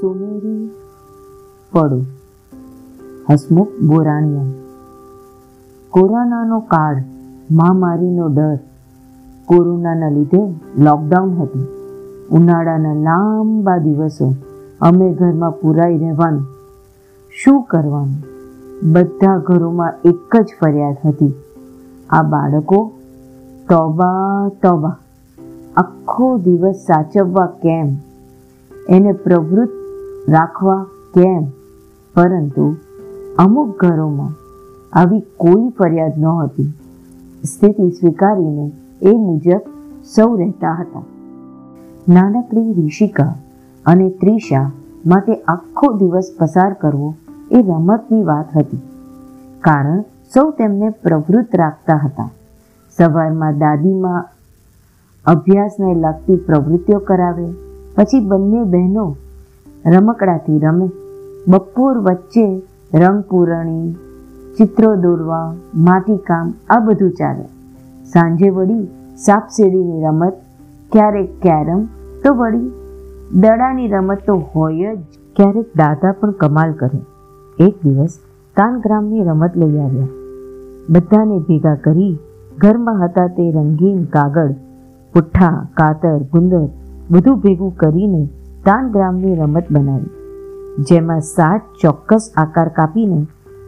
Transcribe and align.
સોનેરી 0.00 0.70
પડો. 1.72 2.00
હસમુખ 3.30 3.68
બોરાણીયા 3.86 4.42
કોરોનાનો 5.90 6.60
કાળ 6.60 7.02
મહામારીનો 7.50 8.26
ડર. 8.26 8.58
કોરોનાના 9.46 10.08
લીધે 10.08 10.54
લોકડાઉન 10.78 11.30
હતું. 11.30 11.66
ઉનાળાના 12.30 12.94
લાંબા 12.94 13.76
દિવસો 13.76 14.34
અમે 14.80 15.12
ઘરમાં 15.12 15.50
પુરાઈ 15.50 15.98
રહેવાનું. 15.98 16.46
શું 17.44 17.62
કરવાનું? 17.62 18.24
બધા 18.92 19.38
ઘરોમાં 19.38 19.92
એક 20.04 20.36
જ 20.36 20.46
ફરિયાદ 20.60 20.96
હતી. 21.04 21.34
આ 22.10 22.22
બાળકો 22.22 22.92
તોબા 23.68 24.48
તોબા, 24.48 24.96
આખો 25.76 26.38
દિવસ 26.38 26.74
સાચવવા 26.74 27.46
કેમ? 27.46 27.96
એને 28.88 29.12
પ્રવૃત્ત 29.12 29.79
રાખવા 30.28 30.82
કેમ? 31.14 31.44
પરંતુ 32.14 32.66
અમુક 33.38 33.70
ઘરોમાં 33.80 34.34
આવી 34.92 35.22
કોઈ 35.36 35.68
ફરિયાદ 35.78 36.18
નહોતી. 36.18 36.70
સ્થિતિ 37.44 37.90
સ્વીકારીને 37.90 38.66
એ 39.02 39.12
મુજબ 39.18 39.62
સૌ 40.04 40.30
રહેતા 40.36 40.74
હતા. 40.74 41.04
નાનકડી 42.08 42.74
ઋષિકા 42.78 43.32
અને 43.86 44.08
ત્રિષા 44.10 44.66
માટે 45.06 45.34
આખો 45.48 45.92
દિવસ 45.92 46.28
પસાર 46.38 46.72
કરવો 46.72 47.14
એ 47.50 47.62
રમતની 47.62 48.24
વાત 48.24 48.48
હતી, 48.56 48.82
કારણ 49.60 50.02
સૌ 50.34 50.50
તેમને 50.50 50.90
પ્રવૃત્ત 50.90 51.54
રાખતા 51.54 51.96
હતા. 51.96 52.28
સવારમાં 52.98 53.58
દાદીમાં 53.58 54.28
અભ્યાસને 55.26 55.94
લગતી 55.94 56.36
પ્રવૃત્તિઓ 56.36 56.98
કરાવે, 56.98 57.48
પછી 57.96 58.20
બંને 58.20 58.64
બહેનો 58.64 59.06
રમકડાથી 59.86 60.58
રમે. 60.58 60.90
બપોર 61.48 61.98
વચ્ચે 61.98 62.62
રંગ 62.94 63.22
પૂરણી, 63.22 63.92
ચિત્રો 64.58 64.96
દોરવા, 64.96 65.54
માટીકામ, 65.74 66.54
આ 66.70 66.80
બધું 66.80 67.10
ચાલે. 67.10 67.44
સાંજે 68.04 68.50
વળી 68.50 68.86
સાપસીડીની 69.16 70.04
રમત, 70.04 70.32
ક્યારેક 70.92 71.40
કેરમ 71.42 71.84
તો 72.24 72.34
વળી 72.34 72.72
દડાની 73.34 73.88
રમત 73.88 74.18
તો 74.26 74.42
હોય 74.54 74.96
જ, 74.96 74.98
ક્યારેક 75.36 75.64
દાદા 75.76 76.12
પણ 76.12 76.30
કમાલ 76.30 76.72
કરે. 76.72 77.00
એક 77.66 77.74
દિવસ 77.84 78.18
તાનગ્રામની 78.56 79.24
રમત 79.24 79.56
લઈ 79.56 79.78
આવ્યા. 79.78 80.06
બધાને 80.90 81.38
ભેગા 81.38 81.74
કરી 81.74 82.18
ઘરમાં 82.58 83.04
હતા 83.04 83.26
તે 83.26 83.50
રંગીન 83.50 84.04
કાગળ, 84.04 84.52
પુઠ્ઠા, 85.12 85.66
કાતર, 85.74 86.18
ગુંદર 86.18 86.68
બધું 87.10 87.38
ભેગું 87.38 87.76
કરીને 87.76 88.28
તાનગ્રામની 88.64 89.34
રમત 89.34 89.64
બનાવી, 89.70 90.10
જેમાં 90.82 91.20
સાત 91.20 91.60
ચોક્કસ 91.82 92.30
આકાર 92.36 92.68
કાપીને 92.68 93.26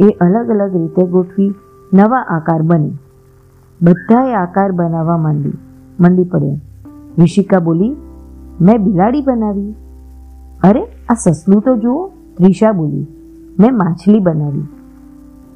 એ 0.00 0.08
અલગ 0.20 0.48
અલગ 0.48 0.76
રીતે 0.76 1.06
ગોઠવી 1.06 1.54
નવા 1.94 2.18
આકાર 2.18 2.62
બની. 2.62 2.90
બધાએ 3.82 4.34
આકાર 4.34 4.72
બનાવવા 4.72 5.16
માંડી, 5.16 5.52
મંડી 6.00 6.24
પડ્યા. 6.24 6.56
ઋષિકા 7.18 7.58
બોલી, 7.58 7.96
મેં 8.60 8.84
બિલાડી 8.84 9.22
બનાવી. 9.22 9.74
અરે, 10.64 10.84
આ 11.08 11.14
સસલું 11.14 11.62
તો 11.62 11.76
જુઓ, 11.76 12.06
ત્રિષા 12.36 12.72
બોલી, 12.72 13.06
મેં 13.60 13.76
માછલી 13.76 14.20
બનાવી. 14.20 14.62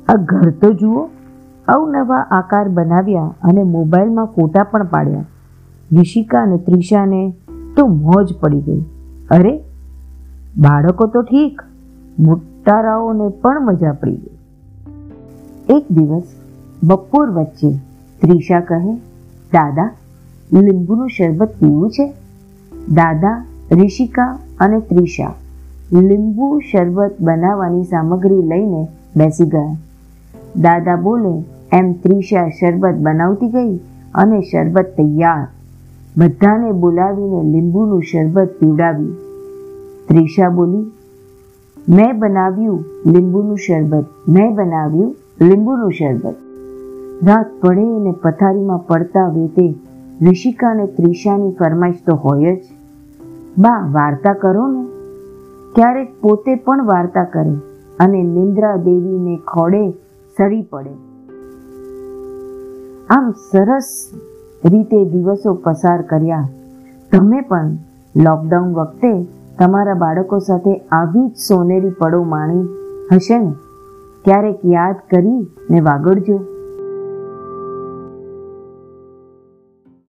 આ 0.09 0.15
ઘર 0.15 0.51
તો 0.51 0.73
જુઓ. 0.73 1.09
અવનવા 1.69 2.17
આકાર 2.17 2.69
બનાવ્યા 2.69 3.35
અને 3.43 3.63
મોબાઈલમાં 3.63 4.27
ફોટા 4.27 4.63
પણ 4.63 4.85
પાડ્યા. 4.85 5.25
ઋષિકા 5.93 6.43
અને 6.43 6.57
ત્રિષાને 6.57 7.35
તો 7.77 7.87
મોજ 7.87 8.37
પડી 8.41 8.61
ગઈ. 8.61 8.85
અરે, 9.31 9.59
બાળકો 10.57 11.07
તો 11.07 11.23
ઠીક. 11.23 11.63
મોટારાઓને 12.19 13.29
પણ 13.29 13.67
મજા 13.67 13.93
પડી 13.93 14.17
ગઈ. 14.17 14.39
એક 15.69 15.93
દિવસ 15.93 16.23
બપોર 16.83 17.31
વચ્ચે 17.31 17.71
ત્રિષા 18.21 18.61
કહે, 18.61 18.95
દાદા, 19.53 19.95
લીંબુનું 20.53 21.09
શરબત 21.09 21.49
પીવું 21.61 21.91
છે? 21.91 22.13
દાદા, 22.89 23.45
ઋષિકા 23.73 24.39
અને 24.61 24.81
ત્રિષા 24.81 25.35
લીંબુ 25.93 26.61
શરબત 26.61 27.17
બનાવવાની 27.21 27.85
સામગ્રી 27.85 28.43
લઈને 28.43 28.89
બેસી 29.17 29.45
ગયા. 29.45 29.77
દાદા 30.57 30.97
બોલે, 30.97 31.45
એમ 31.73 31.93
ત્રિષા 31.93 32.49
શરબત 32.49 32.95
બનાવતી 32.95 33.49
ગઈ 33.49 33.77
અને 34.15 34.41
શરબત 34.41 34.85
તૈયાર. 34.85 35.47
બધાને 36.17 36.73
બોલાવીને 36.73 37.43
લીંબુનું 37.43 38.03
શરબત 38.03 38.49
પીવડાવ્યું. 38.61 39.28
ત્રિષા 40.09 40.49
બોલી, 40.49 40.93
મેં 41.89 42.19
બનાવ્યું 42.19 42.85
લીંબુનું 43.07 43.57
શરબત, 43.57 44.05
મેં 44.29 44.55
બનાવ્યું 44.55 45.17
લીંબુનું 45.41 45.93
શરબત. 45.93 46.35
રાત 47.27 47.47
પડે 47.61 47.81
અને 47.81 48.15
પથારીમાં 48.23 48.79
પડતા 48.79 49.29
વેતે 49.29 49.75
ઋષિકા 50.23 50.71
અને 50.71 50.87
ત્રિષાની 50.87 51.51
ફરમાઈશ 51.51 51.95
તો 52.07 52.15
હોય 52.15 52.57
જ. 52.57 52.65
બા, 53.59 53.89
વાર્તા 53.93 54.33
કરો 54.33 54.67
ને. 54.67 54.87
ક્યારેક 55.75 56.21
પોતે 56.21 56.55
પણ 56.55 56.85
વાર્તા 56.85 57.25
કરે 57.25 57.55
અને 58.01 58.23
નિંદ્રા 58.23 58.77
દેવીને 58.77 59.37
ખોડે 59.37 59.91
સરી 60.39 60.63
પડે. 60.63 60.91
આમ 63.11 63.31
સરસ 63.31 64.11
રીતે 64.65 65.05
દિવસો 65.05 65.55
પસાર 65.55 66.03
કર્યા. 66.03 66.49
તમે 67.13 67.41
પણ 67.41 67.71
લોકડાઉન 68.17 68.75
વખતે 68.75 69.38
તમારા 69.59 69.95
બાળકો 69.95 70.39
સાથે 70.39 70.77
આવી 70.77 71.29
જ 71.29 71.37
સોનેરી 71.37 71.91
પળો 71.91 72.23
માણી 72.23 72.69
હશે 73.13 73.39
ને? 73.39 73.53
ક્યારેક 74.25 74.61
યાદ 74.65 74.95
કરી 75.11 75.51
ને 75.71 75.81
વાગડજો. 75.81 76.41